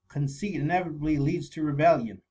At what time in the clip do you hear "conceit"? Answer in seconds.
0.09-0.55